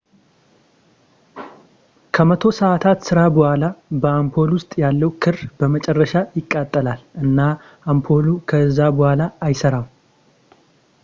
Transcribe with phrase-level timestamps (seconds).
[2.15, 3.63] ከመቶ ሰዓታት ሥራ በኋላ
[4.01, 7.39] በአምፖል ውስጥ ያለው ክር በመጨረሻ ይቃጠላል እና
[7.93, 9.87] አምፖሉ ከእዛ በዋላ አይሠራም